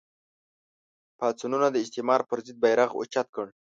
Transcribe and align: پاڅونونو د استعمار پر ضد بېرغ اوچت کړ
پاڅونونو 1.17 1.67
د 1.71 1.77
استعمار 1.85 2.21
پر 2.29 2.37
ضد 2.45 2.55
بېرغ 2.63 2.89
اوچت 2.95 3.27
کړ 3.35 3.45